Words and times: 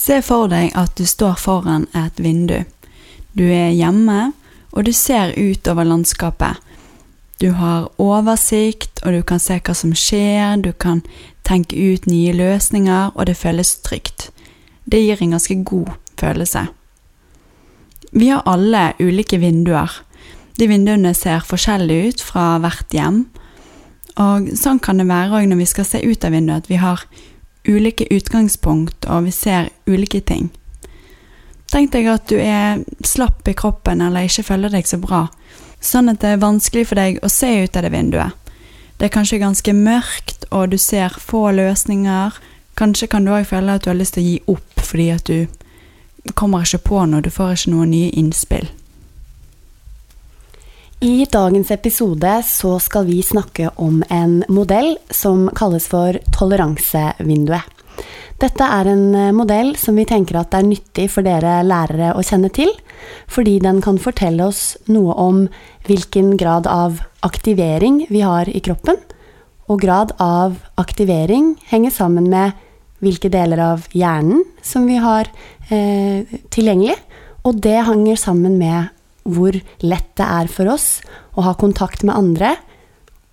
Se 0.00 0.22
for 0.24 0.48
deg 0.48 0.72
at 0.78 0.94
du 0.96 1.04
står 1.04 1.36
foran 1.36 1.84
et 1.96 2.16
vindu. 2.22 2.62
Du 3.36 3.44
er 3.44 3.74
hjemme, 3.76 4.32
og 4.72 4.86
du 4.86 4.92
ser 4.96 5.34
utover 5.36 5.84
landskapet. 5.84 6.56
Du 7.40 7.50
har 7.56 7.90
oversikt, 8.00 9.02
og 9.04 9.12
du 9.12 9.22
kan 9.24 9.40
se 9.40 9.58
hva 9.60 9.74
som 9.76 9.92
skjer, 9.96 10.56
du 10.60 10.72
kan 10.72 11.02
tenke 11.44 11.76
ut 11.76 12.08
nye 12.08 12.32
løsninger, 12.36 13.12
og 13.14 13.28
det 13.28 13.36
føles 13.36 13.76
trygt. 13.84 14.30
Det 14.88 15.02
gir 15.04 15.20
en 15.20 15.36
ganske 15.36 15.56
god 15.68 15.92
følelse. 16.20 16.66
Vi 18.12 18.28
har 18.32 18.46
alle 18.48 18.92
ulike 19.00 19.38
vinduer. 19.40 20.00
De 20.58 20.68
vinduene 20.68 21.12
ser 21.14 21.44
forskjellige 21.46 22.08
ut 22.08 22.24
fra 22.24 22.46
hvert 22.60 22.96
hjem. 22.96 23.26
Og 24.20 24.48
sånn 24.58 24.80
kan 24.82 25.00
det 25.00 25.08
være 25.08 25.40
òg 25.40 25.48
når 25.48 25.60
vi 25.60 25.68
skal 25.68 25.88
se 25.88 26.00
ut 26.04 26.24
av 26.24 26.34
vinduet, 26.34 26.64
at 26.64 26.72
vi 26.72 26.80
har 26.80 27.04
ulike 27.68 28.06
utgangspunkt, 28.10 29.06
og 29.06 29.24
vi 29.24 29.34
ser 29.34 29.70
ulike 29.86 30.20
ting. 30.20 30.50
Tenk 31.70 31.92
deg 31.94 32.08
at 32.10 32.26
du 32.30 32.38
er 32.40 32.80
slapp 33.06 33.46
i 33.48 33.54
kroppen 33.54 34.02
eller 34.02 34.26
ikke 34.26 34.48
føler 34.48 34.72
deg 34.72 34.88
så 34.88 34.98
bra, 34.98 35.28
sånn 35.80 36.10
at 36.10 36.22
det 36.22 36.34
er 36.34 36.42
vanskelig 36.42 36.88
for 36.90 36.98
deg 36.98 37.20
å 37.22 37.30
se 37.30 37.52
ut 37.62 37.76
av 37.76 37.86
det 37.86 37.92
vinduet. 37.94 38.34
Det 38.98 39.06
er 39.08 39.14
kanskje 39.14 39.40
ganske 39.40 39.72
mørkt, 39.72 40.44
og 40.50 40.74
du 40.74 40.78
ser 40.78 41.14
få 41.16 41.50
løsninger. 41.56 42.34
Kanskje 42.76 43.08
kan 43.08 43.24
du 43.24 43.32
òg 43.32 43.46
føle 43.48 43.78
at 43.78 43.86
du 43.86 43.92
har 43.92 43.96
lyst 43.96 44.18
til 44.18 44.24
å 44.24 44.28
gi 44.28 44.40
opp 44.52 44.82
fordi 44.90 45.06
at 45.14 45.30
du 45.30 46.34
kommer 46.36 46.66
ikke 46.66 46.82
på 46.84 47.06
noe, 47.08 47.22
du 47.24 47.30
får 47.32 47.54
ikke 47.54 47.72
noen 47.72 47.94
nye 47.94 48.10
innspill. 48.18 48.68
I 51.00 51.24
dagens 51.32 51.70
episode 51.70 52.30
så 52.44 52.74
skal 52.78 53.06
vi 53.08 53.22
snakke 53.24 53.70
om 53.80 54.02
en 54.12 54.42
modell 54.52 54.98
som 55.08 55.46
kalles 55.56 55.86
for 55.88 56.18
toleransevinduet. 56.36 57.64
Dette 58.40 58.66
er 58.68 58.90
en 58.92 59.06
eh, 59.16 59.30
modell 59.32 59.70
som 59.80 59.96
vi 59.96 60.04
tenker 60.04 60.36
at 60.42 60.52
er 60.58 60.66
nyttig 60.68 61.06
for 61.08 61.24
dere 61.24 61.62
lærere 61.64 62.12
å 62.12 62.24
kjenne 62.24 62.52
til, 62.52 62.68
fordi 63.32 63.56
den 63.64 63.80
kan 63.80 63.96
fortelle 63.96 64.44
oss 64.44 64.76
noe 64.92 65.16
om 65.16 65.40
hvilken 65.88 66.34
grad 66.36 66.68
av 66.68 67.00
aktivering 67.24 68.04
vi 68.12 68.20
har 68.20 68.52
i 68.52 68.60
kroppen, 68.60 69.00
og 69.72 69.80
grad 69.80 70.12
av 70.20 70.60
aktivering 70.76 71.54
henger 71.72 71.96
sammen 71.96 72.28
med 72.28 72.52
hvilke 73.00 73.32
deler 73.32 73.64
av 73.70 73.88
hjernen 73.96 74.44
som 74.60 74.84
vi 74.84 75.00
har 75.00 75.32
eh, 75.72 76.28
tilgjengelig, 76.52 77.00
og 77.48 77.64
det 77.64 77.78
henger 77.88 78.20
sammen 78.20 78.60
med 78.60 78.92
hvor 79.24 79.56
lett 79.84 80.10
det 80.18 80.26
er 80.26 80.50
for 80.50 80.70
oss 80.72 81.00
å 81.36 81.44
ha 81.46 81.54
kontakt 81.58 82.04
med 82.06 82.16
andre, 82.16 82.56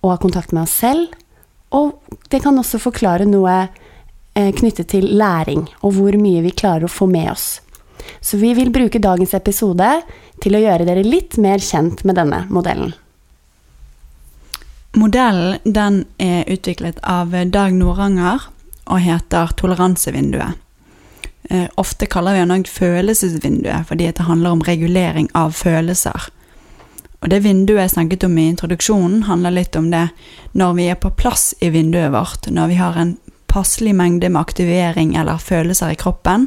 og 0.02 0.12
ha 0.14 0.18
kontakt 0.22 0.52
med 0.54 0.66
oss 0.66 0.76
selv, 0.84 1.14
og 1.74 1.98
det 2.32 2.40
kan 2.44 2.56
også 2.56 2.80
forklare 2.80 3.26
noe 3.28 3.66
Eh, 4.38 4.52
knyttet 4.54 4.92
til 4.92 5.08
læring, 5.18 5.64
og 5.82 5.96
hvor 5.96 6.14
mye 6.14 6.44
vi 6.44 6.54
klarer 6.54 6.86
å 6.86 6.92
få 6.92 7.08
med 7.10 7.32
oss. 7.32 7.60
Så 8.22 8.38
vi 8.38 8.52
vil 8.54 8.70
bruke 8.70 9.00
dagens 9.02 9.34
episode 9.34 9.88
til 10.42 10.54
å 10.54 10.60
gjøre 10.62 10.86
dere 10.86 11.02
litt 11.02 11.34
mer 11.42 11.58
kjent 11.58 12.04
med 12.06 12.20
denne 12.20 12.44
modellen. 12.46 12.92
Modellen 14.94 15.58
den 15.64 16.04
er 16.22 16.46
utviklet 16.54 17.02
av 17.02 17.34
Dag 17.50 17.74
Noranger 17.74 18.46
og 18.86 19.02
heter 19.02 19.50
Toleransevinduet. 19.58 20.54
Eh, 21.50 21.68
ofte 21.74 22.06
kaller 22.06 22.34
vi 22.34 22.42
den 22.42 22.56
òg 22.56 22.68
følelsesvinduet, 22.68 23.86
fordi 23.88 24.10
det 24.10 24.26
handler 24.26 24.56
om 24.56 24.64
regulering 24.66 25.30
av 25.38 25.54
følelser. 25.56 26.28
Og 27.22 27.30
det 27.32 27.42
vinduet 27.42 27.82
jeg 27.82 27.94
snakket 27.96 28.26
om 28.28 28.36
i 28.38 28.48
introduksjonen, 28.52 29.24
handler 29.26 29.56
litt 29.56 29.76
om 29.76 29.90
det 29.90 30.08
når 30.58 30.76
vi 30.76 30.86
er 30.92 31.00
på 31.00 31.10
plass 31.18 31.50
i 31.60 31.70
vinduet 31.74 32.12
vårt, 32.14 32.50
når 32.50 32.70
vi 32.70 32.78
har 32.78 32.98
en 32.98 33.16
passelig 33.48 33.94
mengde 33.96 34.28
med 34.28 34.40
aktivering 34.40 35.16
eller 35.16 35.40
følelser 35.42 35.94
i 35.94 35.98
kroppen, 35.98 36.46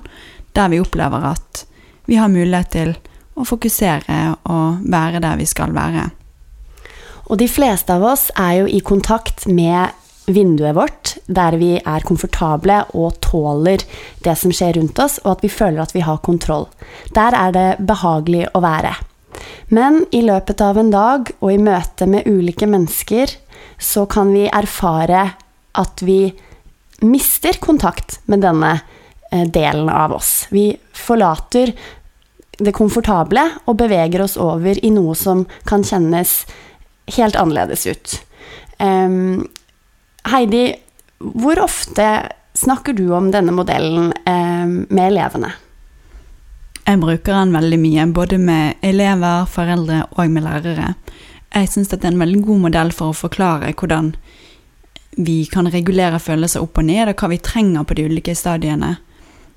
der 0.55 0.69
vi 0.71 0.79
opplever 0.79 1.25
at 1.33 1.65
vi 2.05 2.19
har 2.19 2.31
mulighet 2.31 2.71
til 2.71 2.95
å 3.35 3.45
fokusere 3.47 4.21
og 4.51 4.83
være 4.91 5.21
der 5.23 5.39
vi 5.39 5.47
skal 5.49 5.73
være. 5.75 6.09
Og 7.31 7.39
de 7.39 7.47
fleste 7.47 7.95
av 7.95 8.03
oss 8.03 8.29
er 8.35 8.61
jo 8.61 8.67
i 8.67 8.81
kontakt 8.83 9.47
med 9.47 9.95
vinduet 10.35 10.75
vårt, 10.75 11.15
der 11.27 11.57
vi 11.61 11.75
er 11.77 12.05
komfortable 12.07 12.81
og 12.97 13.19
tåler 13.23 13.83
det 14.25 14.35
som 14.39 14.53
skjer 14.53 14.77
rundt 14.79 14.99
oss, 15.03 15.19
og 15.23 15.37
at 15.37 15.45
vi 15.45 15.51
føler 15.53 15.83
at 15.83 15.95
vi 15.95 16.03
har 16.05 16.21
kontroll. 16.25 16.67
Der 17.15 17.37
er 17.37 17.55
det 17.55 17.69
behagelig 17.87 18.47
å 18.55 18.63
være. 18.63 18.95
Men 19.71 20.03
i 20.11 20.21
løpet 20.25 20.61
av 20.61 20.77
en 20.77 20.91
dag 20.91 21.31
og 21.39 21.53
i 21.53 21.61
møte 21.61 22.07
med 22.09 22.27
ulike 22.27 22.67
mennesker, 22.67 23.31
så 23.81 24.05
kan 24.05 24.33
vi 24.35 24.49
erfare 24.51 25.31
at 25.79 26.03
vi 26.05 26.33
mister 27.01 27.57
kontakt 27.63 28.19
med 28.29 28.43
denne 28.45 28.75
eh, 29.31 29.47
delen 29.47 29.89
av 29.89 30.13
oss. 30.13 30.47
Vi 30.51 30.69
forlater 30.93 31.73
det 32.61 32.73
komfortable 32.77 33.47
og 33.65 33.79
beveger 33.79 34.21
oss 34.25 34.37
over 34.37 34.77
i 34.77 34.91
noe 34.93 35.15
som 35.17 35.45
kan 35.65 35.85
kjennes 35.87 36.43
helt 37.15 37.39
annerledes 37.39 37.87
ut. 37.87 38.19
Um, 38.77 39.47
Heidi, 40.29 40.75
hvor 41.17 41.59
ofte 41.63 42.07
snakker 42.57 42.93
du 42.93 43.07
om 43.15 43.31
denne 43.33 43.53
modellen 43.55 44.11
eh, 44.25 44.67
med 44.67 45.03
elevene? 45.07 45.53
Jeg 46.81 46.99
bruker 46.99 47.35
den 47.37 47.53
veldig 47.55 47.79
mye, 47.79 48.05
både 48.13 48.37
med 48.41 48.81
elever, 48.85 49.45
foreldre 49.49 50.03
og 50.11 50.31
med 50.33 50.45
lærere. 50.45 50.93
Jeg 51.51 51.69
syns 51.69 51.91
det 51.91 52.01
er 52.03 52.13
en 52.13 52.21
veldig 52.21 52.41
god 52.47 52.63
modell 52.65 52.91
for 52.95 53.11
å 53.11 53.17
forklare 53.17 53.73
hvordan 53.77 54.13
vi 55.17 55.43
kan 55.51 55.67
regulere 55.67 56.19
følelser 56.23 56.63
opp 56.63 56.79
og 56.79 56.87
ned, 56.87 57.11
og 57.11 57.19
hva 57.19 57.31
vi 57.33 57.41
trenger 57.43 57.85
på 57.87 57.97
de 57.97 58.07
ulike 58.07 58.35
stadiene. 58.35 58.95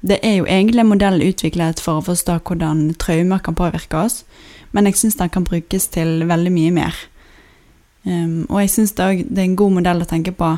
Det 0.05 0.19
er 0.27 0.37
jo 0.41 0.47
egentlig 0.51 0.83
en 0.83 0.91
modell 0.91 1.23
utviklet 1.25 1.81
for 1.81 2.01
å 2.01 2.05
forstå 2.05 2.41
hvordan 2.45 2.91
traumer 3.01 3.41
kan 3.41 3.57
påvirke 3.57 4.03
oss, 4.05 4.25
men 4.73 4.91
jeg 4.91 4.99
syns 5.01 5.17
den 5.21 5.33
kan 5.33 5.47
brukes 5.47 5.87
til 5.95 6.27
veldig 6.29 6.53
mye 6.53 6.75
mer. 6.75 6.99
Um, 8.05 8.45
og 8.51 8.61
jeg 8.61 8.73
syns 8.75 8.93
det, 8.99 9.07
det, 9.31 9.39
er 9.39 9.47
en 9.49 9.57
god 9.57 9.79
modell 9.79 10.05
å 10.05 10.09
tenke 10.09 10.35
på 10.37 10.51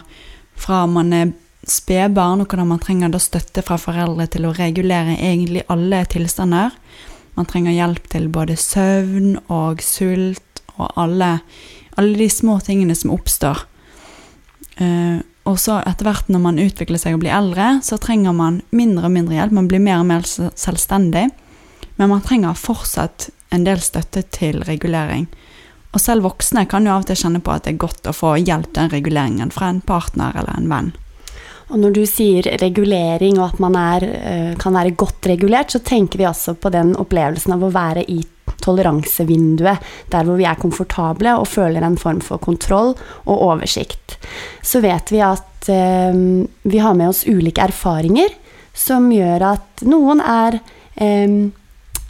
fra 0.59 0.81
man 0.91 1.13
er 1.15 1.31
spedbarn, 1.67 2.43
og 2.43 2.51
hvordan 2.51 2.71
man 2.73 2.83
trenger 2.83 3.15
støtte 3.23 3.63
fra 3.67 3.79
foreldre 3.79 4.27
til 4.31 4.49
å 4.49 4.55
regulere 4.57 5.19
egentlig 5.19 5.67
alle 5.73 6.05
tilstander. 6.11 6.75
Man 7.37 7.49
trenger 7.51 7.77
hjelp 7.77 8.11
til 8.11 8.29
både 8.33 8.57
søvn 8.59 9.37
og 9.53 9.83
sult 9.85 10.63
og 10.77 10.91
alle, 10.99 11.39
alle 11.97 12.19
de 12.19 12.29
små 12.33 12.59
tingene 12.65 12.97
som 12.99 13.15
oppstår 13.15 13.67
Uh, 14.77 15.25
og 15.47 15.57
så 15.63 15.79
etter 15.87 16.09
hvert 16.09 16.29
når 16.33 16.43
man 16.43 16.61
utvikler 16.61 17.01
seg 17.01 17.17
og 17.17 17.23
blir 17.23 17.33
eldre, 17.33 17.79
så 17.87 17.97
trenger 18.03 18.35
man 18.37 18.61
mindre 18.77 19.07
og 19.09 19.15
mindre 19.15 19.39
hjelp. 19.39 19.55
Man 19.57 19.69
blir 19.71 19.83
mer 19.83 20.03
og 20.03 20.09
mer 20.09 20.27
selvstendig. 20.27 21.29
Men 21.97 22.11
man 22.11 22.25
trenger 22.25 22.59
fortsatt 22.59 23.31
en 23.55 23.65
del 23.65 23.81
støtte 23.81 24.25
til 24.35 24.59
regulering. 24.67 25.29
Og 25.97 26.03
selv 26.03 26.27
voksne 26.29 26.67
kan 26.69 26.85
jo 26.85 26.93
av 26.93 27.07
og 27.07 27.09
til 27.09 27.17
kjenne 27.23 27.41
på 27.41 27.55
at 27.55 27.65
det 27.65 27.73
er 27.73 27.83
godt 27.87 28.11
å 28.11 28.13
få 28.13 28.35
hjelp 28.37 28.75
den 28.77 28.93
reguleringen 28.93 29.53
fra 29.55 29.71
en 29.73 29.81
partner 29.81 30.37
eller 30.37 30.59
en 30.59 30.69
venn. 30.69 30.93
Og 31.73 31.81
når 31.83 31.95
du 31.97 32.03
sier 32.07 32.47
regulering 32.61 33.41
og 33.41 33.49
at 33.49 33.63
man 33.65 33.79
er, 33.81 34.05
eh, 34.05 34.53
kan 34.61 34.77
være 34.77 34.95
godt 34.95 35.27
regulert, 35.33 35.73
så 35.73 35.81
tenker 35.81 36.21
vi 36.21 36.29
altså 36.29 36.55
på 36.55 36.71
den 36.71 36.93
opplevelsen 37.01 37.57
av 37.57 37.65
å 37.65 37.73
være 37.73 38.05
i 38.13 38.21
toleransevinduet, 38.63 39.83
der 40.13 40.25
hvor 40.27 40.39
vi 40.39 40.47
er 40.47 40.61
komfortable 40.61 41.33
og 41.41 41.49
føler 41.49 41.83
en 41.83 41.99
form 41.99 42.21
for 42.21 42.39
kontroll 42.39 42.95
og 43.25 43.43
oversikt. 43.49 44.19
Så 44.63 44.85
vet 44.85 45.11
vi 45.11 45.25
at 45.25 45.71
eh, 45.73 46.13
vi 46.63 46.79
har 46.79 46.95
med 46.95 47.09
oss 47.09 47.25
ulike 47.27 47.65
erfaringer 47.65 48.37
som 48.77 49.09
gjør 49.11 49.49
at 49.57 49.87
noen 49.89 50.21
er 50.21 50.61
eh, 50.95 51.49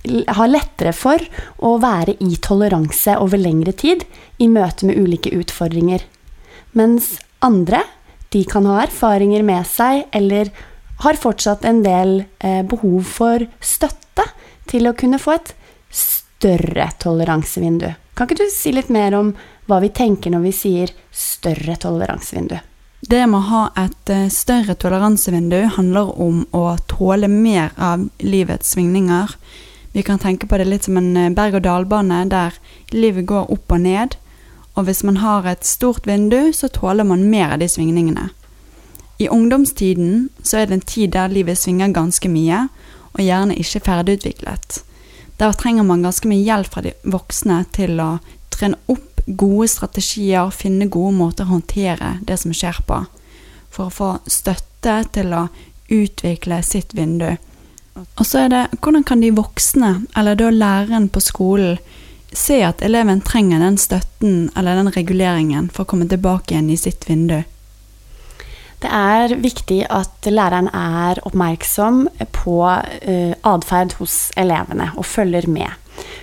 har 0.07 0.51
lettere 0.51 0.93
for 0.97 1.23
å 1.59 1.77
være 1.83 2.17
i 2.25 2.37
toleranse 2.43 3.17
over 3.23 3.41
lengre 3.41 3.75
tid 3.77 4.05
i 4.39 4.49
møte 4.49 4.89
med 4.89 4.99
ulike 5.01 5.33
utfordringer. 5.37 6.05
Mens 6.77 7.17
andre 7.45 7.83
de 8.35 8.43
kan 8.49 8.67
ha 8.69 8.83
erfaringer 8.85 9.45
med 9.47 9.67
seg 9.69 10.07
eller 10.17 10.51
har 11.05 11.21
fortsatt 11.21 11.65
en 11.69 11.83
del 11.85 12.19
eh, 12.39 12.63
behov 12.67 13.03
for 13.09 13.45
støtte 13.61 14.25
til 14.71 14.89
å 14.89 14.97
kunne 14.97 15.21
få 15.23 15.37
et 15.37 15.53
større 15.93 16.89
toleransevindu. 17.03 17.91
Kan 18.17 18.29
ikke 18.29 18.47
du 18.47 18.49
si 18.53 18.73
litt 18.73 18.89
mer 18.93 19.15
om 19.19 19.35
hva 19.69 19.81
vi 19.83 19.93
tenker 19.93 20.33
når 20.33 20.47
vi 20.47 20.55
sier 20.57 20.95
større 21.13 21.77
toleransevindu? 21.81 22.57
Det 23.07 23.23
med 23.29 23.39
å 23.39 23.49
ha 23.51 23.63
et 23.85 24.11
eh, 24.13 24.29
større 24.33 24.75
toleransevindu 24.81 25.59
handler 25.77 26.15
om 26.23 26.43
å 26.57 26.65
tåle 26.89 27.29
mer 27.31 27.75
av 27.77 28.07
livets 28.25 28.73
svingninger. 28.75 29.37
Vi 29.97 30.03
kan 30.03 30.19
tenke 30.19 30.47
på 30.47 30.59
det 30.61 30.67
litt 30.69 30.85
som 30.85 30.99
en 31.01 31.15
eh, 31.17 31.31
berg-og-dal-bane 31.33 32.19
der 32.29 32.59
livet 32.93 33.25
går 33.31 33.47
opp 33.55 33.73
og 33.73 33.81
ned. 33.81 34.19
Og 34.77 34.85
hvis 34.85 35.01
man 35.09 35.23
har 35.23 35.49
et 35.49 35.65
stort 35.65 36.05
vindu, 36.05 36.53
så 36.53 36.69
tåler 36.69 37.07
man 37.09 37.23
mer 37.33 37.55
av 37.55 37.63
de 37.63 37.69
svingningene. 37.73 38.27
I 39.17 39.31
ungdomstiden 39.33 40.29
så 40.43 40.59
er 40.61 40.69
det 40.69 40.77
en 40.77 40.85
tid 40.93 41.15
der 41.15 41.33
livet 41.33 41.57
svinger 41.57 41.97
ganske 41.97 42.29
mye, 42.29 42.67
og 43.17 43.25
gjerne 43.25 43.57
ikke 43.57 43.81
ferdigutviklet. 43.89 44.83
Der 45.41 45.57
trenger 45.57 45.89
man 45.89 46.05
ganske 46.05 46.29
mye 46.29 46.45
hjelp 46.45 46.69
fra 46.75 46.85
de 46.85 46.93
voksne 47.09 47.63
til 47.73 47.97
å 47.97 48.11
trene 48.53 48.77
opp 48.93 49.25
gode 49.25 49.73
strategier, 49.73 50.53
finne 50.53 50.93
gode 50.93 51.17
måter 51.17 51.49
å 51.49 51.55
håndtere 51.55 52.19
det 52.21 52.37
som 52.45 52.53
skjer 52.53 52.85
på, 52.85 53.01
for 53.73 53.89
å 53.89 53.97
få 54.03 54.15
støtte 54.29 55.01
til 55.17 55.33
å 55.33 55.47
utvikle 55.89 56.61
sitt 56.61 56.93
vindu. 56.93 57.39
Og 57.97 58.27
så 58.29 58.45
er 58.45 58.53
det 58.53 58.63
hvordan 58.81 59.05
kan 59.09 59.23
de 59.25 59.33
voksne, 59.37 59.93
eller 60.17 60.37
da 60.37 60.51
læreren 60.53 61.09
på 61.09 61.23
skolen, 61.25 61.79
se 62.37 62.59
at 62.67 62.83
eleven 62.85 63.23
trenger 63.25 63.63
den 63.63 63.79
støtten 63.81 64.51
eller 64.57 64.77
den 64.77 64.93
reguleringen 64.93 65.71
for 65.73 65.87
å 65.87 65.89
komme 65.89 66.09
tilbake 66.11 66.53
igjen 66.53 66.73
i 66.73 66.77
sitt 66.77 67.07
vindu? 67.09 67.39
Det 68.83 68.91
er 68.93 69.33
viktig 69.41 69.79
at 69.89 70.29
læreren 70.29 70.69
er 70.69 71.23
oppmerksom 71.25 72.03
på 72.37 72.59
uh, 72.61 73.33
atferd 73.49 73.97
hos 74.03 74.19
elevene 74.37 74.91
og 74.99 75.09
følger 75.09 75.49
med. 75.49 75.73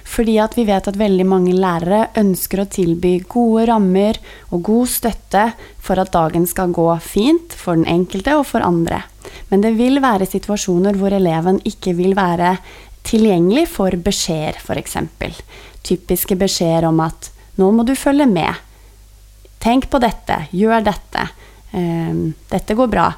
Fordi 0.07 0.37
at 0.41 0.57
vi 0.57 0.65
vet 0.67 0.87
at 0.89 0.99
veldig 0.99 1.25
mange 1.27 1.55
lærere 1.55 2.07
ønsker 2.19 2.63
å 2.63 2.69
tilby 2.69 3.15
gode 3.29 3.67
rammer 3.69 4.19
og 4.51 4.63
god 4.69 4.91
støtte 4.91 5.45
for 5.83 6.01
at 6.01 6.13
dagen 6.13 6.47
skal 6.49 6.73
gå 6.75 6.87
fint 7.03 7.55
for 7.57 7.79
den 7.79 7.89
enkelte 7.89 8.37
og 8.39 8.47
for 8.49 8.65
andre. 8.65 9.03
Men 9.49 9.63
det 9.63 9.75
vil 9.77 10.01
være 10.03 10.29
situasjoner 10.29 10.97
hvor 10.99 11.15
eleven 11.15 11.61
ikke 11.67 11.95
vil 11.97 12.15
være 12.17 12.57
tilgjengelig 13.03 13.67
for 13.73 13.95
beskjeder, 13.99 14.59
f.eks. 14.63 14.97
Typiske 15.83 16.37
beskjeder 16.39 16.87
om 16.87 17.01
at 17.03 17.31
'nå 17.57 17.71
må 17.71 17.83
du 17.85 17.93
følge 17.95 18.25
med'. 18.25 18.61
Tenk 19.59 19.89
på 19.89 19.99
dette, 19.99 20.47
gjør 20.51 20.83
dette. 20.83 21.27
Ehm, 21.71 22.33
dette 22.49 22.75
går 22.75 22.87
bra. 22.87 23.11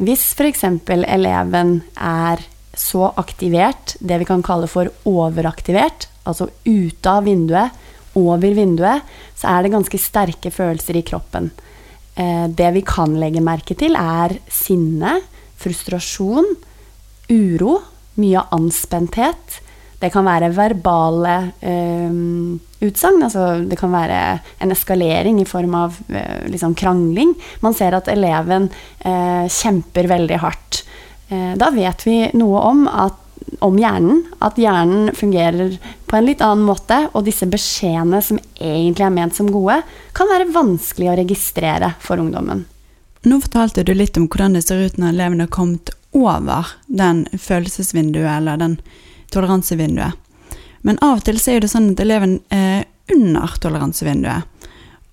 Hvis 0.00 0.32
f.eks. 0.34 0.64
eleven 0.88 1.82
er 1.96 2.42
så 2.80 3.10
aktivert, 3.20 3.96
det 4.00 4.22
vi 4.22 4.28
kan 4.28 4.44
kalle 4.44 4.68
for 4.70 4.88
overaktivert, 5.08 6.08
altså 6.24 6.48
ute 6.64 7.12
av 7.12 7.26
vinduet, 7.28 7.76
over 8.18 8.56
vinduet, 8.56 9.04
så 9.38 9.52
er 9.52 9.62
det 9.62 9.74
ganske 9.74 10.00
sterke 10.00 10.50
følelser 10.50 10.98
i 10.98 11.04
kroppen. 11.06 11.50
Eh, 12.18 12.46
det 12.48 12.72
vi 12.74 12.82
kan 12.86 13.14
legge 13.20 13.42
merke 13.44 13.76
til, 13.78 13.94
er 13.94 14.34
sinne, 14.50 15.20
frustrasjon, 15.60 16.48
uro, 17.30 17.76
mye 18.20 18.42
anspenthet. 18.56 19.60
Det 20.00 20.08
kan 20.12 20.24
være 20.24 20.50
verbale 20.56 21.36
eh, 21.60 22.12
utsagn. 22.80 23.22
Altså 23.26 23.46
det 23.68 23.78
kan 23.78 23.92
være 23.92 24.20
en 24.64 24.72
eskalering 24.74 25.40
i 25.42 25.48
form 25.48 25.76
av 25.76 25.98
eh, 26.08 26.46
liksom 26.50 26.74
krangling. 26.78 27.34
Man 27.64 27.76
ser 27.76 27.96
at 27.98 28.08
eleven 28.12 28.70
eh, 29.04 29.44
kjemper 29.46 30.08
veldig 30.10 30.40
hardt. 30.40 30.82
Eh, 31.30 31.54
da 31.56 31.70
vet 31.70 32.06
vi 32.06 32.16
noe 32.34 32.60
om, 32.66 32.84
at, 32.90 33.16
om 33.62 33.78
hjernen. 33.78 34.24
At 34.42 34.58
hjernen 34.58 35.14
fungerer 35.16 35.76
på 36.10 36.18
en 36.18 36.26
litt 36.26 36.42
annen 36.42 36.66
måte. 36.66 37.04
Og 37.14 37.24
disse 37.28 37.48
beskjedene 37.50 38.20
som 38.24 38.40
egentlig 38.58 39.06
er 39.06 39.14
ment 39.14 39.38
som 39.38 39.50
gode, 39.54 39.80
kan 40.16 40.30
være 40.30 40.50
vanskelig 40.54 41.12
å 41.12 41.16
registrere 41.22 41.94
for 42.02 42.22
ungdommen. 42.22 42.66
Nå 43.22 43.36
fortalte 43.44 43.84
du 43.84 43.92
litt 43.94 44.16
om 44.16 44.26
hvordan 44.32 44.56
det 44.56 44.64
ser 44.64 44.80
ut 44.80 44.96
når 44.98 45.14
elevene 45.14 45.46
har 45.46 45.54
kommet 45.54 45.92
over 46.16 46.72
den 46.86 47.26
følelsesvinduet 47.38 48.32
eller 48.38 48.58
den 48.58 48.78
toleransevinduet. 49.30 50.16
Men 50.80 50.96
av 51.04 51.20
og 51.20 51.26
til 51.26 51.36
er 51.52 51.60
det 51.60 51.68
sånn 51.70 51.92
at 51.92 52.00
eleven 52.00 52.38
er 52.48 52.86
under 53.12 53.52
toleransevinduet. 53.60 54.48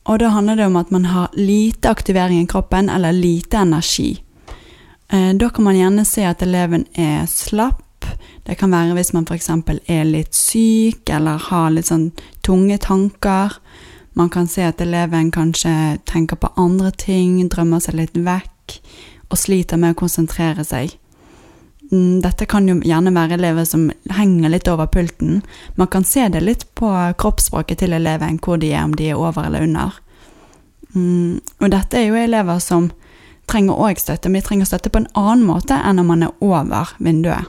Og 0.07 0.21
da 0.21 0.31
handler 0.31 0.55
det 0.55 0.69
om 0.69 0.77
at 0.79 0.93
man 0.95 1.09
har 1.11 1.35
lite 1.35 1.91
aktivering 1.91 2.39
i 2.39 2.47
kroppen 2.47 2.87
eller 2.89 3.11
lite 3.11 3.59
energi. 3.59 4.13
Eh, 5.09 5.33
da 5.33 5.50
kan 5.50 5.63
man 5.63 5.77
gjerne 5.77 6.06
se 6.06 6.25
at 6.27 6.42
eleven 6.44 6.86
er 6.94 7.25
slapp. 7.31 7.83
Det 8.44 8.56
kan 8.59 8.71
være 8.71 8.95
hvis 8.95 9.13
man 9.15 9.27
f.eks. 9.27 9.50
er 9.88 10.07
litt 10.07 10.36
syk 10.36 11.09
eller 11.12 11.39
har 11.50 11.71
litt 11.71 11.89
sånn 11.92 12.12
tunge 12.45 12.77
tanker. 12.83 13.57
Man 14.18 14.30
kan 14.33 14.48
se 14.48 14.65
at 14.68 14.81
eleven 14.81 15.31
kanskje 15.31 16.00
tenker 16.09 16.39
på 16.39 16.51
andre 16.57 16.92
ting, 16.92 17.39
drømmer 17.50 17.83
seg 17.83 18.00
litt 18.00 18.15
vekk 18.18 18.80
og 19.27 19.38
sliter 19.39 19.80
med 19.80 19.95
å 19.95 20.00
konsentrere 20.00 20.63
seg. 20.68 20.95
Mm, 21.92 22.19
dette 22.24 22.48
kan 22.50 22.68
jo 22.68 22.80
gjerne 22.83 23.13
være 23.15 23.38
elever 23.38 23.68
som 23.68 23.88
henger 24.12 24.51
litt 24.51 24.68
over 24.68 24.89
pulten. 24.92 25.42
Man 25.75 25.92
kan 25.92 26.03
se 26.03 26.27
det 26.31 26.42
litt 26.44 26.65
på 26.75 26.89
kroppsspråket 27.19 27.83
til 27.83 27.95
eleven, 27.95 28.39
hvor 28.44 28.60
de 28.60 28.74
er, 28.74 28.83
om 28.83 28.95
de 28.95 29.12
er 29.12 29.19
over 29.19 29.48
eller 29.48 29.68
under. 29.68 30.00
Mm, 30.95 31.39
og 31.62 31.71
dette 31.71 32.00
er 32.00 32.10
jo 32.10 32.19
elever 32.19 32.60
som 32.63 32.89
trenger 33.47 33.79
òg 33.79 33.99
støtte, 34.01 34.29
men 34.29 34.41
de 34.41 34.47
trenger 34.47 34.69
støtte 34.69 34.91
på 34.91 35.01
en 35.03 35.11
annen 35.17 35.45
måte 35.47 35.77
enn 35.77 35.99
når 35.99 36.07
man 36.07 36.25
er 36.27 36.33
over 36.44 36.94
vinduet. 36.99 37.47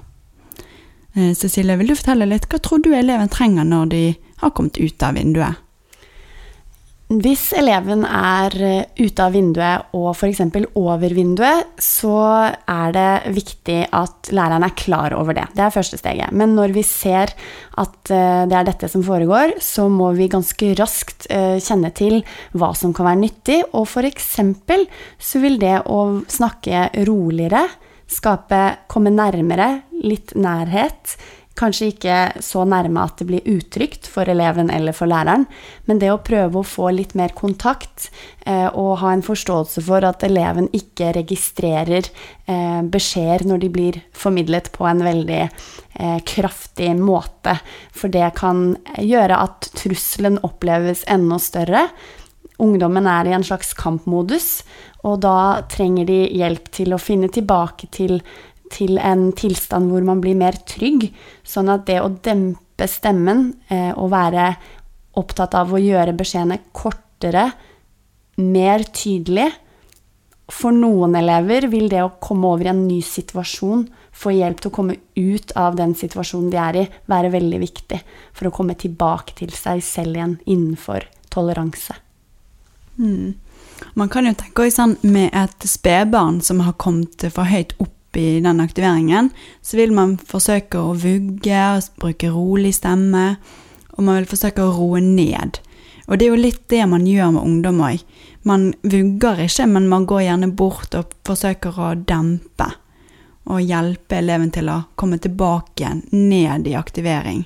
Eh, 1.16 1.34
Cecilie, 1.34 1.76
vil 1.80 1.90
du 1.90 1.96
fortelle 1.98 2.28
litt, 2.30 2.46
hva 2.50 2.60
tror 2.62 2.82
du 2.84 2.92
eleven 2.94 3.30
trenger 3.32 3.66
når 3.66 3.90
de 3.94 4.02
har 4.42 4.54
kommet 4.54 4.78
ut 4.78 5.02
av 5.02 5.18
vinduet? 5.18 5.58
Hvis 7.08 7.54
eleven 7.56 8.02
er 8.04 8.52
eh, 8.60 8.88
ute 9.00 9.24
av 9.24 9.32
vinduet 9.32 9.94
og 9.96 10.10
f.eks. 10.12 10.42
over 10.76 11.14
vinduet, 11.16 11.70
så 11.80 12.18
er 12.68 12.92
det 12.92 13.32
viktig 13.32 13.78
at 13.96 14.28
læreren 14.36 14.66
er 14.66 14.74
klar 14.76 15.16
over 15.16 15.38
det. 15.38 15.46
Det 15.56 15.64
er 15.64 15.72
første 15.72 15.96
steget. 15.96 16.34
Men 16.36 16.52
når 16.58 16.74
vi 16.76 16.84
ser 16.84 17.32
at 17.80 18.12
eh, 18.12 18.44
det 18.50 18.58
er 18.58 18.68
dette 18.68 18.92
som 18.92 19.06
foregår, 19.06 19.56
så 19.56 19.86
må 19.88 20.10
vi 20.18 20.28
ganske 20.28 20.74
raskt 20.76 21.30
eh, 21.32 21.56
kjenne 21.64 21.94
til 21.96 22.20
hva 22.52 22.74
som 22.76 22.92
kan 22.92 23.08
være 23.08 23.22
nyttig. 23.22 23.62
Og 23.72 23.88
f.eks. 23.88 24.28
så 25.16 25.40
vil 25.40 25.56
det 25.64 25.78
å 25.88 26.02
snakke 26.28 26.90
roligere, 27.08 27.64
skape, 28.04 28.62
komme 28.92 29.16
nærmere, 29.16 29.78
litt 30.04 30.36
nærhet, 30.36 31.16
Kanskje 31.58 31.88
ikke 31.90 32.16
så 32.44 32.62
nærme 32.68 33.02
at 33.02 33.18
det 33.18 33.26
blir 33.26 33.48
utrygt 33.50 34.06
for 34.06 34.30
eleven 34.30 34.70
eller 34.70 34.94
for 34.94 35.10
læreren, 35.10 35.48
men 35.90 35.98
det 35.98 36.12
å 36.12 36.20
prøve 36.22 36.60
å 36.60 36.66
få 36.66 36.92
litt 36.94 37.16
mer 37.18 37.34
kontakt 37.34 38.10
eh, 38.46 38.68
og 38.68 39.00
ha 39.02 39.10
en 39.14 39.24
forståelse 39.26 39.82
for 39.88 40.06
at 40.06 40.22
eleven 40.28 40.68
ikke 40.76 41.10
registrerer 41.16 42.06
eh, 42.46 42.80
beskjeder 42.86 43.48
når 43.50 43.64
de 43.64 43.72
blir 43.74 43.98
formidlet 44.14 44.70
på 44.74 44.86
en 44.86 45.02
veldig 45.02 45.42
eh, 45.42 46.20
kraftig 46.30 46.92
måte. 47.00 47.56
For 47.90 48.12
det 48.12 48.30
kan 48.38 48.76
gjøre 49.02 49.42
at 49.48 49.72
trusselen 49.78 50.38
oppleves 50.46 51.02
enda 51.10 51.40
større. 51.42 51.88
Ungdommen 52.62 53.06
er 53.10 53.26
i 53.26 53.34
en 53.34 53.46
slags 53.46 53.74
kampmodus, 53.78 54.62
og 55.06 55.20
da 55.22 55.64
trenger 55.70 56.06
de 56.06 56.24
hjelp 56.38 56.70
til 56.74 56.94
å 56.94 57.02
finne 57.02 57.30
tilbake 57.34 57.90
til 57.94 58.20
til 58.72 58.98
en 58.98 59.30
tilstand 59.36 59.90
hvor 59.92 60.04
man 60.06 60.22
blir 60.22 60.38
mer 60.38 60.58
trygg. 60.68 61.08
Sånn 61.46 61.70
at 61.72 61.86
det 61.88 62.00
å 62.02 62.10
dempe 62.10 62.88
stemmen 62.90 63.52
eh, 63.72 63.92
og 63.94 64.12
være 64.14 64.52
opptatt 65.18 65.56
av 65.58 65.72
å 65.74 65.80
gjøre 65.82 66.16
beskjedene 66.18 66.60
kortere, 66.72 67.50
mer 68.38 68.84
tydelig 68.94 69.48
For 70.48 70.72
noen 70.72 71.16
elever 71.18 71.66
vil 71.68 71.90
det 71.92 71.98
å 72.00 72.14
komme 72.24 72.48
over 72.48 72.68
i 72.68 72.70
en 72.70 72.86
ny 72.86 73.02
situasjon, 73.04 73.82
få 74.16 74.30
hjelp 74.32 74.62
til 74.62 74.70
å 74.70 74.76
komme 74.78 74.94
ut 75.18 75.52
av 75.60 75.76
den 75.76 75.92
situasjonen 75.92 76.48
de 76.54 76.60
er 76.62 76.78
i, 76.80 76.84
være 77.04 77.34
veldig 77.34 77.58
viktig 77.60 77.98
for 78.32 78.48
å 78.48 78.54
komme 78.56 78.78
tilbake 78.80 79.36
til 79.36 79.52
seg 79.52 79.82
selv 79.84 80.16
igjen 80.16 80.38
innenfor 80.46 81.04
toleranse. 81.28 81.98
Mm. 82.96 83.36
Man 83.94 84.08
kan 84.08 84.26
jo 84.26 84.32
tenke 84.40 84.64
også 84.64 84.80
sånn 84.80 84.96
med 85.04 85.36
et 85.36 85.68
spedbarn 85.68 86.40
som 86.44 86.64
har 86.64 86.78
kommet 86.80 87.28
for 87.28 87.48
høyt 87.48 87.76
opp 87.82 87.92
i 88.16 88.40
den 88.40 88.60
aktiveringen, 88.60 89.30
så 89.60 89.76
vil 89.76 89.92
man 89.92 90.16
forsøke 90.16 90.80
å 90.80 90.96
vugge, 90.96 91.64
bruke 92.00 92.30
rolig 92.32 92.72
stemme, 92.78 93.36
og 93.96 94.04
man 94.06 94.20
vil 94.20 94.30
forsøke 94.30 94.64
å 94.64 94.72
roe 94.76 95.02
ned. 95.04 95.60
Og 96.08 96.16
det 96.16 96.26
er 96.26 96.32
jo 96.32 96.40
litt 96.40 96.64
det 96.72 96.84
man 96.88 97.04
gjør 97.06 97.34
med 97.36 97.44
ungdom 97.44 97.82
òg. 97.84 98.02
Man 98.48 98.70
vugger 98.80 99.42
ikke, 99.44 99.66
men 99.68 99.90
man 99.90 100.06
går 100.08 100.24
gjerne 100.24 100.48
bort 100.56 100.96
og 100.96 101.12
forsøker 101.28 101.76
å 101.76 101.92
dempe. 102.08 102.70
Og 103.48 103.64
hjelpe 103.64 104.20
eleven 104.20 104.50
til 104.52 104.70
å 104.72 104.82
komme 104.96 105.20
tilbake 105.20 105.82
igjen, 105.82 106.02
ned 106.12 106.68
i 106.68 106.76
aktivering. 106.78 107.44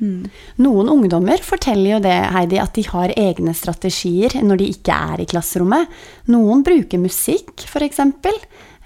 Mm. 0.00 0.26
Noen 0.64 0.90
ungdommer 0.90 1.42
forteller 1.44 1.94
jo 1.94 2.00
det, 2.02 2.16
Heidi, 2.34 2.58
at 2.62 2.74
de 2.74 2.84
har 2.88 3.14
egne 3.14 3.54
strategier 3.54 4.40
når 4.42 4.62
de 4.62 4.70
ikke 4.74 4.96
er 5.14 5.22
i 5.22 5.28
klasserommet. 5.30 5.90
Noen 6.34 6.64
bruker 6.66 7.02
musikk, 7.02 7.66
f.eks. 7.68 8.02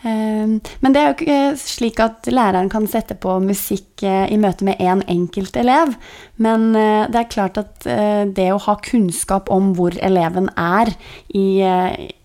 Ehm, 0.07 0.61
men 0.79 0.95
det 0.95 1.01
er 1.01 1.09
jo 1.09 1.15
ikke 1.17 1.39
slik 1.59 1.99
at 2.03 2.29
læreren 2.31 2.71
kan 2.71 2.87
sette 2.91 3.17
på 3.19 3.35
musikk 3.43 4.05
eh, 4.07 4.29
i 4.31 4.39
møte 4.39 4.67
med 4.67 4.79
én 4.79 5.01
en 5.01 5.05
enkelt 5.11 5.57
elev. 5.59 5.97
Men 6.39 6.71
eh, 6.79 7.09
det 7.11 7.21
er 7.21 7.33
klart 7.33 7.59
at 7.59 7.89
eh, 7.89 8.23
det 8.31 8.51
å 8.55 8.61
ha 8.69 8.77
kunnskap 8.85 9.51
om 9.51 9.73
hvor 9.79 9.97
eleven 9.99 10.51
er 10.55 10.93
i 11.35 11.49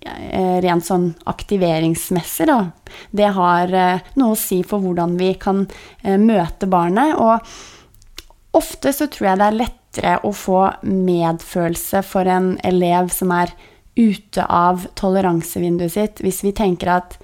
rent 0.04 0.84
sånn 0.84 1.14
aktiveringsmessig, 1.32 2.50
da, 2.50 2.58
det 3.16 3.30
har 3.38 3.72
noe 4.20 4.34
å 4.34 4.40
si 4.40 4.58
for 4.68 4.84
hvordan 4.84 5.14
vi 5.16 5.30
kan 5.40 5.62
møte 6.04 6.68
barnet. 6.68 7.16
Og 7.16 8.60
ofte 8.60 8.92
så 8.92 9.08
tror 9.08 9.30
jeg 9.30 9.40
det 9.40 9.48
er 9.48 9.60
lettere 9.62 10.16
å 10.28 10.34
få 10.36 10.66
medfølelse 10.84 12.04
for 12.04 12.28
en 12.28 12.58
elev 12.68 13.14
som 13.16 13.32
er 13.32 13.56
ute 13.96 14.44
av 14.44 14.90
toleransevinduet 15.00 15.96
sitt, 15.96 16.24
hvis 16.26 16.44
vi 16.44 16.52
tenker 16.58 16.98
at 16.98 17.18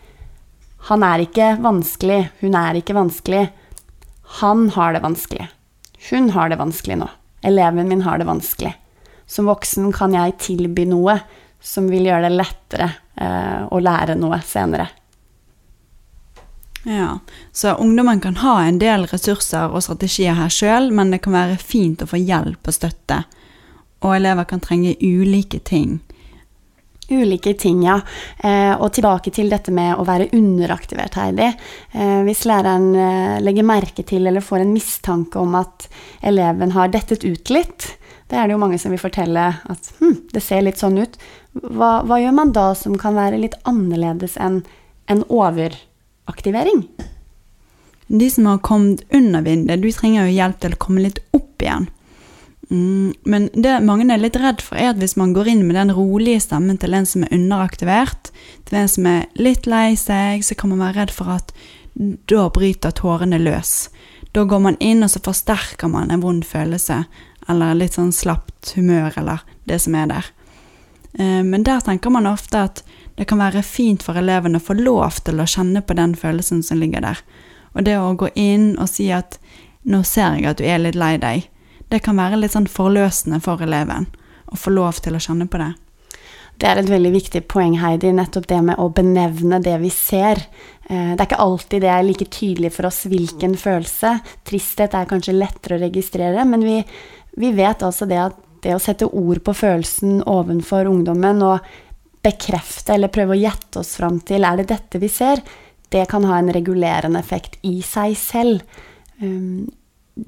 han 0.88 1.04
er 1.04 1.26
ikke 1.26 1.54
vanskelig, 1.62 2.20
hun 2.40 2.56
er 2.56 2.80
ikke 2.80 2.96
vanskelig. 2.96 3.48
Han 4.40 4.70
har 4.70 4.94
det 4.94 5.04
vanskelig. 5.04 5.50
Hun 6.10 6.30
har 6.30 6.50
det 6.50 6.60
vanskelig 6.60 7.00
nå. 7.02 7.10
Eleven 7.42 7.90
min 7.90 8.02
har 8.02 8.18
det 8.18 8.30
vanskelig. 8.30 8.74
Som 9.26 9.50
voksen 9.50 9.92
kan 9.94 10.16
jeg 10.16 10.38
tilby 10.42 10.88
noe 10.90 11.20
som 11.62 11.90
vil 11.92 12.08
gjøre 12.08 12.30
det 12.30 12.38
lettere 12.40 12.88
eh, 13.20 13.68
å 13.68 13.82
lære 13.84 14.16
noe 14.18 14.40
senere. 14.46 14.88
Ja, 16.88 17.20
så 17.52 17.76
ungdommen 17.76 18.22
kan 18.24 18.40
ha 18.40 18.62
en 18.64 18.80
del 18.80 19.04
ressurser 19.12 19.74
og 19.76 19.84
strategier 19.84 20.38
her 20.40 20.50
sjøl, 20.54 20.94
men 20.96 21.12
det 21.12 21.20
kan 21.26 21.36
være 21.36 21.60
fint 21.60 22.02
å 22.02 22.08
få 22.08 22.22
hjelp 22.22 22.72
og 22.72 22.76
støtte. 22.76 23.24
Og 24.00 24.16
elever 24.16 24.48
kan 24.48 24.64
trenge 24.64 24.96
ulike 25.04 25.60
ting 25.60 26.00
Ulike 27.10 27.54
ting, 27.58 27.82
ja. 27.88 28.00
Eh, 28.38 28.74
og 28.78 28.92
tilbake 28.94 29.32
til 29.34 29.50
dette 29.50 29.74
med 29.74 29.98
å 29.98 30.06
være 30.08 30.30
underaktivert, 30.38 31.18
Heidi. 31.18 31.50
Eh, 31.92 32.20
hvis 32.28 32.46
læreren 32.50 32.92
eh, 32.94 33.40
legger 33.42 33.66
merke 33.66 34.06
til 34.06 34.30
eller 34.30 34.46
får 34.46 34.64
en 34.64 34.76
mistanke 34.76 35.42
om 35.42 35.58
at 35.58 35.90
eleven 36.22 36.76
har 36.78 36.94
dettet 36.94 37.26
ut 37.26 37.54
litt, 37.54 37.90
det 38.30 38.38
er 38.38 38.46
det 38.46 38.54
jo 38.54 38.62
mange 38.62 38.78
som 38.78 38.94
vil 38.94 39.02
fortelle 39.02 39.48
at 39.58 39.92
hm, 40.00 40.18
det 40.34 40.44
ser 40.46 40.62
litt 40.66 40.82
sånn 40.82 41.00
ut. 41.02 41.18
Hva, 41.58 42.04
hva, 42.06 42.20
gjør 42.22 42.36
man 42.38 42.54
da 42.54 42.70
som 42.78 42.98
kan 43.02 43.18
være 43.18 43.42
litt 43.42 43.58
annerledes 43.70 44.38
enn 44.38 44.62
en 45.10 45.24
overaktivering? 45.26 46.86
De 48.10 48.28
som 48.30 48.46
har 48.50 48.62
kommet 48.66 49.02
under 49.14 49.42
vinduet, 49.46 49.82
du 49.82 49.90
trenger 49.94 50.28
jo 50.28 50.38
hjelp 50.38 50.62
til 50.62 50.78
å 50.78 50.82
komme 50.82 51.08
litt 51.08 51.22
opp 51.34 51.66
igjen. 51.66 51.90
Mm, 52.70 53.14
men 53.26 53.50
det 53.54 53.80
mange 53.82 54.06
er 54.14 54.22
litt 54.22 54.38
redd 54.38 54.62
for, 54.62 54.78
er 54.78 54.92
at 54.92 55.00
hvis 55.02 55.18
man 55.18 55.34
går 55.34 55.48
inn 55.50 55.64
med 55.66 55.76
den 55.76 55.94
rolige 55.96 56.44
stemmen 56.46 56.78
til 56.78 56.94
en 56.94 57.08
som 57.10 57.26
er 57.26 57.34
underaktivert, 57.34 58.30
til 58.70 58.82
en 58.82 58.92
som 58.92 59.08
er 59.10 59.26
litt 59.42 59.66
lei 59.70 59.96
seg, 59.98 60.46
så 60.46 60.58
kan 60.58 60.74
man 60.74 60.84
være 60.84 61.02
redd 61.02 61.14
for 61.16 61.34
at 61.34 61.54
da 62.30 62.46
bryter 62.54 62.94
tårene 62.96 63.42
løs. 63.42 63.90
Da 64.32 64.46
går 64.46 64.62
man 64.62 64.78
inn, 64.80 65.02
og 65.04 65.10
så 65.10 65.22
forsterker 65.26 65.90
man 65.90 66.14
en 66.14 66.22
vond 66.22 66.46
følelse, 66.46 67.04
eller 67.50 67.78
litt 67.78 67.98
sånn 67.98 68.14
slapt 68.14 68.76
humør, 68.78 69.18
eller 69.18 69.42
det 69.66 69.82
som 69.82 69.98
er 69.98 70.12
der. 70.12 70.30
Eh, 71.18 71.42
men 71.44 71.66
der 71.66 71.82
tenker 71.82 72.14
man 72.14 72.30
ofte 72.30 72.62
at 72.70 72.84
det 73.18 73.26
kan 73.28 73.42
være 73.42 73.66
fint 73.66 74.06
for 74.06 74.20
elevene 74.20 74.62
å 74.62 74.64
få 74.64 74.78
lov 74.78 75.24
til 75.26 75.42
å 75.42 75.50
kjenne 75.50 75.82
på 75.82 75.98
den 75.98 76.14
følelsen 76.16 76.62
som 76.64 76.80
ligger 76.80 77.04
der. 77.04 77.24
Og 77.74 77.84
det 77.86 77.98
å 77.98 78.14
gå 78.18 78.30
inn 78.36 78.76
og 78.78 78.90
si 78.90 79.10
at 79.12 79.40
'nå 79.86 80.04
ser 80.06 80.36
jeg 80.36 80.46
at 80.46 80.58
du 80.58 80.64
er 80.64 80.78
litt 80.78 80.96
lei 80.96 81.18
deg', 81.18 81.48
det 81.90 82.02
kan 82.06 82.18
være 82.20 82.40
litt 82.40 82.56
sånn 82.56 82.70
forløsende 82.70 83.42
for 83.44 83.62
eleven 83.66 84.08
å 84.50 84.58
få 84.58 84.74
lov 84.74 85.02
til 85.04 85.18
å 85.18 85.22
kjenne 85.22 85.50
på 85.50 85.62
det. 85.62 85.72
Det 86.60 86.68
er 86.68 86.82
et 86.82 86.90
veldig 86.92 87.12
viktig 87.14 87.42
poeng, 87.48 87.78
Heidi, 87.80 88.12
nettopp 88.12 88.50
det 88.50 88.60
med 88.68 88.82
å 88.84 88.90
benevne 88.92 89.62
det 89.64 89.78
vi 89.80 89.92
ser. 89.94 90.42
Eh, 90.90 91.14
det 91.14 91.22
er 91.22 91.28
ikke 91.30 91.40
alltid 91.46 91.86
det 91.86 91.92
er 91.94 92.04
like 92.04 92.28
tydelig 92.36 92.74
for 92.76 92.90
oss 92.90 93.06
hvilken 93.08 93.56
følelse. 93.60 94.18
Tristhet 94.48 94.98
er 94.98 95.08
kanskje 95.08 95.38
lettere 95.38 95.78
å 95.78 95.84
registrere, 95.86 96.44
men 96.50 96.66
vi, 96.68 96.82
vi 97.40 97.54
vet 97.56 97.86
altså 97.88 98.10
det 98.10 98.20
at 98.26 98.44
det 98.60 98.76
å 98.76 98.82
sette 98.84 99.08
ord 99.08 99.40
på 99.46 99.56
følelsen 99.56 100.20
ovenfor 100.28 100.90
ungdommen 100.92 101.40
og 101.48 101.70
bekrefte 102.20 102.98
eller 102.98 103.14
prøve 103.14 103.38
å 103.38 103.40
gjette 103.40 103.80
oss 103.80 103.94
fram 103.96 104.20
til 104.28 104.44
er 104.44 104.60
det 104.60 104.68
dette 104.74 105.00
vi 105.00 105.08
ser, 105.08 105.40
det 105.90 106.04
kan 106.12 106.28
ha 106.28 106.42
en 106.42 106.52
regulerende 106.54 107.22
effekt 107.24 107.56
i 107.64 107.80
seg 107.86 108.18
selv. 108.20 108.82
Um, 109.24 109.70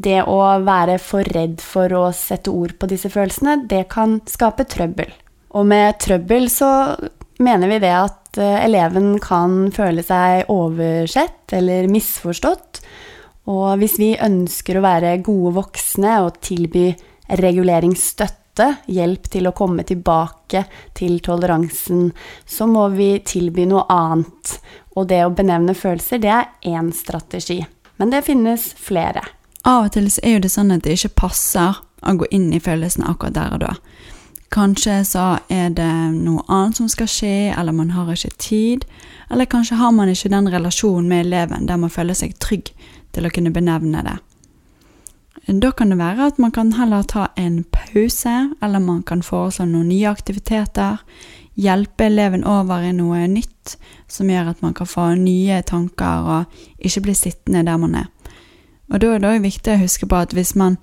det 0.03 0.21
å 0.29 0.39
være 0.65 0.97
for 1.01 1.27
redd 1.35 1.61
for 1.63 1.93
å 1.97 2.05
sette 2.15 2.51
ord 2.53 2.77
på 2.79 2.89
disse 2.91 3.11
følelsene, 3.11 3.61
det 3.69 3.85
kan 3.93 4.19
skape 4.29 4.65
trøbbel. 4.69 5.11
Og 5.57 5.67
med 5.67 5.99
trøbbel 6.01 6.47
så 6.51 6.71
mener 7.43 7.71
vi 7.71 7.79
det 7.83 7.93
at 7.95 8.39
eh, 8.39 8.59
eleven 8.65 9.15
kan 9.23 9.71
føle 9.75 10.03
seg 10.05 10.51
oversett 10.51 11.55
eller 11.57 11.89
misforstått. 11.91 12.81
Og 13.51 13.81
hvis 13.81 13.97
vi 13.99 14.13
ønsker 14.21 14.77
å 14.77 14.85
være 14.85 15.17
gode 15.25 15.55
voksne 15.57 16.19
og 16.25 16.39
tilby 16.45 16.91
reguleringsstøtte, 17.41 18.67
hjelp 18.91 19.29
til 19.31 19.47
å 19.47 19.55
komme 19.55 19.83
tilbake 19.87 20.65
til 20.97 21.19
toleransen, 21.23 22.09
så 22.45 22.67
må 22.69 22.89
vi 22.93 23.15
tilby 23.25 23.65
noe 23.69 23.87
annet. 23.89 24.57
Og 24.99 25.07
det 25.09 25.23
å 25.25 25.33
benevne 25.33 25.75
følelser, 25.77 26.21
det 26.21 26.33
er 26.35 26.49
én 26.69 26.91
strategi. 26.93 27.61
Men 27.97 28.11
det 28.13 28.25
finnes 28.27 28.71
flere. 28.77 29.23
Av 29.63 29.85
og 29.85 29.91
til 29.93 30.09
så 30.09 30.23
er 30.25 30.37
jo 30.37 30.45
det 30.45 30.51
sånn 30.53 30.73
at 30.73 30.85
det 30.85 30.95
ikke 30.97 31.17
passer 31.27 31.77
å 32.01 32.15
gå 32.17 32.27
inn 32.33 32.49
i 32.53 32.61
følelsene 32.63 33.09
akkurat 33.11 33.35
der 33.35 33.53
og 33.55 33.61
da. 33.61 33.75
Kanskje 34.51 34.97
så 35.07 35.25
er 35.53 35.69
det 35.71 35.91
noe 36.15 36.41
annet 36.51 36.81
som 36.81 36.89
skal 36.91 37.07
skje, 37.07 37.53
eller 37.55 37.71
man 37.71 37.93
har 37.95 38.09
ikke 38.11 38.33
tid. 38.41 38.83
Eller 39.31 39.47
kanskje 39.47 39.77
har 39.79 39.93
man 39.95 40.09
ikke 40.11 40.31
den 40.33 40.49
relasjonen 40.51 41.07
med 41.07 41.27
eleven 41.27 41.69
der 41.69 41.79
man 41.79 41.93
føler 41.93 42.17
seg 42.17 42.35
trygg 42.43 42.73
til 43.15 43.27
å 43.27 43.31
kunne 43.31 43.53
benevne 43.55 44.03
det. 44.03 44.17
Da 45.61 45.71
kan 45.71 45.89
det 45.89 46.01
være 46.01 46.27
at 46.33 46.41
man 46.41 46.51
kan 46.51 46.73
heller 46.75 47.03
ta 47.07 47.29
en 47.39 47.63
pause, 47.71 48.33
eller 48.61 48.83
man 48.83 49.01
kan 49.07 49.23
foreslå 49.23 49.65
noen 49.69 49.87
nye 49.89 50.09
aktiviteter. 50.11 50.99
Hjelpe 51.55 52.09
eleven 52.09 52.43
over 52.47 52.83
i 52.83 52.91
noe 52.95 53.23
nytt 53.31 53.77
som 54.11 54.29
gjør 54.29 54.51
at 54.51 54.61
man 54.65 54.75
kan 54.75 54.89
få 54.89 55.13
nye 55.15 55.61
tanker 55.63 56.27
og 56.35 56.61
ikke 56.79 57.07
bli 57.07 57.15
sittende 57.15 57.63
der 57.67 57.79
man 57.79 57.95
er. 58.03 58.11
Og 58.91 58.99
da 58.99 59.15
er 59.15 59.23
det 59.23 59.31
òg 59.31 59.45
viktig 59.45 59.73
å 59.73 59.81
huske 59.81 60.07
på 60.09 60.19
at 60.19 60.35
hvis 60.35 60.53
man 60.59 60.77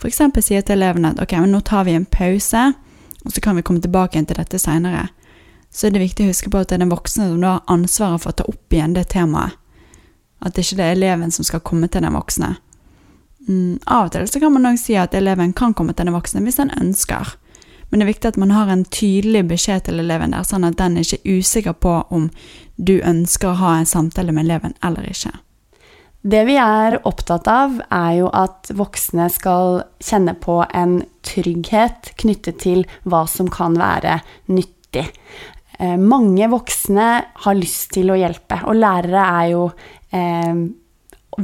f.eks. 0.00 0.20
sier 0.44 0.64
til 0.64 0.76
elevene 0.76 1.14
at 1.14 1.20
ok, 1.22 1.36
men 1.40 1.54
nå 1.54 1.62
tar 1.64 1.86
vi 1.88 1.96
en 1.96 2.04
pause, 2.04 2.72
og 3.24 3.32
så 3.32 3.40
kan 3.40 3.56
vi 3.56 3.64
komme 3.64 3.80
tilbake 3.80 4.18
igjen 4.18 4.28
til 4.28 4.40
dette 4.40 4.60
seinere, 4.60 5.08
så 5.72 5.86
er 5.86 5.94
det 5.94 6.04
viktig 6.04 6.26
å 6.26 6.32
huske 6.32 6.50
på 6.52 6.60
at 6.60 6.70
det 6.70 6.76
er 6.76 6.84
den 6.84 6.92
voksne 6.92 7.30
som 7.30 7.40
da 7.42 7.56
har 7.56 7.72
ansvaret 7.72 8.22
for 8.22 8.34
å 8.34 8.38
ta 8.38 8.44
opp 8.50 8.74
igjen 8.76 8.94
det 8.94 9.08
temaet. 9.14 9.56
At 10.44 10.54
det 10.54 10.66
ikke 10.66 10.84
er 10.84 10.92
eleven 10.92 11.32
som 11.32 11.46
skal 11.46 11.62
komme 11.64 11.88
til 11.88 12.04
den 12.04 12.14
voksne. 12.14 12.50
Mm, 13.48 13.80
av 13.86 14.06
og 14.06 14.12
til 14.12 14.28
så 14.28 14.40
kan 14.42 14.52
man 14.52 14.68
òg 14.68 14.76
si 14.80 14.96
at 14.96 15.16
eleven 15.16 15.54
kan 15.56 15.74
komme 15.76 15.94
til 15.96 16.06
den 16.06 16.16
voksne 16.16 16.44
hvis 16.44 16.60
den 16.60 16.72
ønsker. 16.76 17.32
Men 17.88 18.00
det 18.00 18.04
er 18.04 18.12
viktig 18.12 18.28
at 18.28 18.38
man 18.40 18.52
har 18.52 18.70
en 18.72 18.84
tydelig 18.84 19.44
beskjed 19.48 19.86
til 19.86 20.02
eleven 20.02 20.36
der, 20.36 20.44
sånn 20.44 20.66
at 20.68 20.76
den 20.80 20.98
ikke 21.00 21.20
er 21.20 21.40
usikker 21.40 21.76
på 21.80 21.96
om 22.12 22.28
du 22.76 22.98
ønsker 23.00 23.52
å 23.52 23.58
ha 23.60 23.74
en 23.78 23.88
samtale 23.88 24.34
med 24.34 24.46
eleven 24.46 24.76
eller 24.84 25.08
ikke. 25.08 25.32
Det 26.24 26.40
vi 26.48 26.54
er 26.56 26.96
opptatt 27.04 27.48
av, 27.52 27.74
er 27.92 28.12
jo 28.22 28.30
at 28.32 28.70
voksne 28.72 29.26
skal 29.32 29.82
kjenne 30.00 30.32
på 30.40 30.62
en 30.72 31.02
trygghet 31.26 32.14
knyttet 32.22 32.62
til 32.62 32.86
hva 33.04 33.26
som 33.28 33.50
kan 33.52 33.76
være 33.76 34.22
nyttig. 34.48 35.04
Eh, 35.76 35.98
mange 36.00 36.48
voksne 36.48 37.08
har 37.44 37.58
lyst 37.58 37.92
til 37.98 38.14
å 38.14 38.16
hjelpe, 38.16 38.62
og 38.64 38.80
lærere 38.80 39.26
er 39.42 39.50
jo 39.52 39.66
eh, 40.16 40.64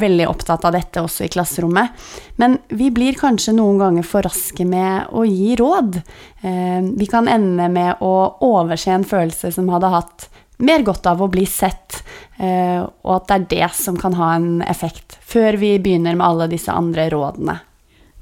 veldig 0.00 0.28
opptatt 0.30 0.64
av 0.64 0.72
dette 0.72 1.04
også 1.04 1.26
i 1.26 1.32
klasserommet. 1.36 1.92
Men 2.40 2.56
vi 2.72 2.88
blir 2.94 3.20
kanskje 3.20 3.52
noen 3.58 3.80
ganger 3.82 4.06
for 4.06 4.24
raske 4.24 4.64
med 4.64 5.12
å 5.12 5.26
gi 5.28 5.58
råd. 5.60 6.00
Eh, 6.40 6.80
vi 6.88 7.10
kan 7.10 7.28
ende 7.28 7.68
med 7.68 8.00
å 8.00 8.14
overse 8.48 8.96
en 8.96 9.04
følelse 9.04 9.52
som 9.52 9.68
hadde 9.76 9.92
hatt 9.92 10.30
mer 10.60 10.84
godt 10.86 11.08
av 11.10 11.22
å 11.22 11.30
bli 11.32 11.46
sett, 11.48 12.02
eh, 12.38 12.80
og 12.80 13.14
at 13.16 13.28
det 13.28 13.36
er 13.36 13.48
det 13.54 13.70
som 13.76 13.98
kan 14.00 14.14
ha 14.18 14.34
en 14.36 14.62
effekt, 14.62 15.18
før 15.20 15.58
vi 15.60 15.74
begynner 15.82 16.18
med 16.18 16.26
alle 16.26 16.50
disse 16.52 16.72
andre 16.72 17.08
rådene. 17.12 17.60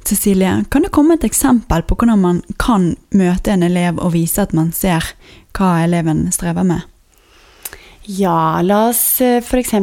Cecilie, 0.09 0.65
kan 0.71 0.83
det 0.83 0.93
komme 0.95 1.19
et 1.19 1.25
eksempel 1.27 1.83
på 1.85 1.99
hvordan 1.99 2.21
man 2.23 2.39
kan 2.57 2.95
møte 3.13 3.53
en 3.53 3.67
elev 3.67 3.99
og 4.01 4.15
vise 4.15 4.41
at 4.41 4.55
man 4.57 4.71
ser 4.73 5.05
hva 5.59 5.83
eleven 5.85 6.31
strever 6.33 6.65
med? 6.65 6.87
Ja, 8.09 8.63
la 8.65 8.87
oss 8.89 9.21
eh, 9.21 9.43
f.eks. 9.43 9.75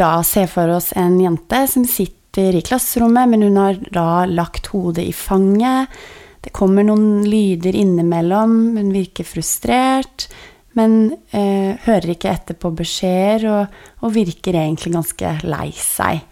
da 0.00 0.12
se 0.24 0.46
for 0.48 0.72
oss 0.72 0.94
en 0.96 1.18
jente 1.20 1.66
som 1.68 1.84
sitter 1.84 2.56
i 2.56 2.62
klasserommet, 2.64 3.28
men 3.28 3.44
hun 3.44 3.58
har 3.60 3.76
da 3.92 4.24
lagt 4.24 4.70
hodet 4.72 5.04
i 5.04 5.12
fanget. 5.12 5.92
Det 6.40 6.54
kommer 6.56 6.86
noen 6.86 7.26
lyder 7.28 7.76
innimellom, 7.76 8.78
hun 8.78 8.94
virker 8.94 9.26
frustrert 9.28 10.30
men 10.78 10.98
eh, 11.34 11.74
hører 11.86 12.14
ikke 12.14 12.30
etter 12.30 12.58
på 12.58 12.70
beskjeder 12.78 13.48
og, 13.50 13.78
og, 14.02 14.12
virker 14.14 14.58
egentlig 14.60 14.94
ganske 14.94 15.32
lei 15.48 15.70
seg. 15.74 16.22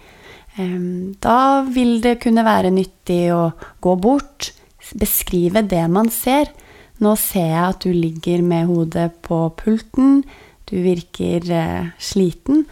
Eh, 0.57 0.79
da 1.23 1.41
vil 1.67 1.99
det 2.05 2.19
kunne 2.23 2.47
være 2.47 2.71
nyttig 2.75 3.25
å 3.35 3.51
gå 3.83 3.97
bort, 3.99 4.53
beskrive 4.95 5.65
det 5.67 5.83
man 5.91 6.13
ser. 6.15 6.53
Nå 7.03 7.13
ser 7.21 7.51
jeg 7.51 7.65
at 7.67 7.85
du 7.85 7.93
ligger 7.93 8.45
med 8.47 8.71
hodet 8.71 9.11
på 9.27 9.43
pulten. 9.59 10.23
Du 10.67 10.79
virker 10.85 11.45
eh, 11.53 11.93
sliten. 11.99 12.65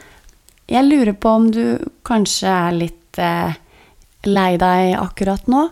Jeg 0.71 0.87
lurer 0.87 1.13
på 1.13 1.33
om 1.41 1.51
du 1.53 1.65
kanskje 2.07 2.49
er 2.49 2.77
litt 2.79 3.21
eh, 3.21 3.59
lei 4.31 4.55
deg 4.61 4.95
akkurat 4.97 5.51
nå? 5.51 5.67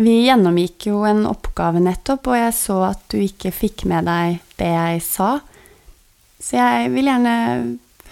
Vi 0.00 0.22
gjennomgikk 0.24 0.86
jo 0.88 1.02
en 1.04 1.26
oppgave 1.28 1.82
nettopp, 1.82 2.30
og 2.30 2.38
jeg 2.38 2.54
så 2.56 2.78
at 2.86 3.02
du 3.12 3.18
ikke 3.20 3.50
fikk 3.52 3.84
med 3.90 4.06
deg 4.08 4.38
det 4.60 4.70
jeg 4.70 5.02
sa. 5.04 5.30
Så 6.40 6.56
jeg 6.56 6.90
vil 6.94 7.10
gjerne 7.10 7.36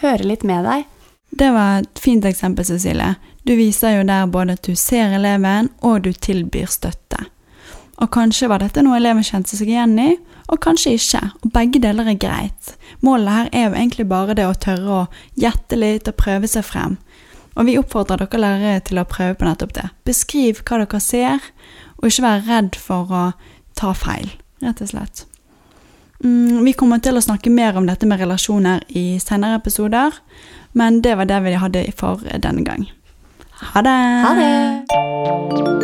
høre 0.03 0.29
litt 0.29 0.45
med 0.49 0.67
deg. 0.69 0.87
Det 1.31 1.51
var 1.53 1.83
et 1.83 2.01
fint 2.01 2.25
eksempel, 2.25 2.65
Cecilie. 2.65 3.17
Du 3.45 3.55
viser 3.57 3.99
jo 3.99 4.07
der 4.09 4.29
både 4.29 4.57
at 4.57 4.65
du 4.65 4.77
ser 4.77 5.15
eleven, 5.17 5.71
og 5.85 6.03
du 6.05 6.13
tilbyr 6.13 6.69
støtte. 6.73 7.27
Og 7.99 8.11
kanskje 8.15 8.49
var 8.51 8.63
dette 8.63 8.83
noe 8.85 8.99
eleven 9.01 9.27
kjente 9.27 9.57
seg 9.59 9.73
igjen 9.73 9.97
i, 9.99 10.11
og 10.49 10.61
kanskje 10.65 10.95
ikke. 10.97 11.23
Og 11.43 11.53
begge 11.53 11.81
deler 11.83 12.13
er 12.13 12.21
greit. 12.21 12.75
Målet 13.05 13.35
her 13.35 13.51
er 13.53 13.67
jo 13.67 13.75
egentlig 13.75 14.09
bare 14.09 14.37
det 14.39 14.47
å 14.49 14.57
tørre 14.57 15.01
å 15.03 15.07
gjette 15.41 15.79
litt 15.79 16.09
og 16.09 16.19
prøve 16.21 16.49
seg 16.51 16.67
frem. 16.67 16.97
Og 17.59 17.67
vi 17.67 17.79
oppfordrer 17.81 18.23
dere 18.23 18.43
lærere 18.45 18.85
til 18.87 19.01
å 19.03 19.09
prøve 19.09 19.35
på 19.39 19.49
nettopp 19.49 19.75
det. 19.77 19.89
Beskriv 20.07 20.63
hva 20.63 20.85
dere 20.85 21.03
ser, 21.03 21.51
og 21.99 22.09
ikke 22.09 22.29
være 22.29 22.47
redd 22.47 22.79
for 22.79 23.11
å 23.11 23.25
ta 23.79 23.93
feil, 23.99 24.31
rett 24.63 24.85
og 24.85 24.93
slett. 24.93 25.28
Mm, 26.25 26.65
vi 26.65 26.75
kommer 26.75 26.99
til 27.03 27.19
å 27.19 27.23
snakke 27.23 27.51
mer 27.51 27.79
om 27.79 27.87
dette 27.87 28.07
med 28.11 28.19
relasjoner 28.19 28.83
i 28.89 29.21
senere 29.23 29.61
episoder, 29.61 30.19
men 30.75 31.03
det 31.03 31.15
var 31.19 31.31
det 31.31 31.43
vi 31.47 31.59
hadde 31.63 31.89
for 31.97 32.27
denne 32.43 32.67
gang. 32.67 32.89
Ha 33.73 33.83
det! 33.83 33.99
Ha 34.27 34.35
det! 34.39 35.78